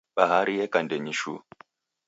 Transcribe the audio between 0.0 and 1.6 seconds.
Bahari yeka ndenyi shuu.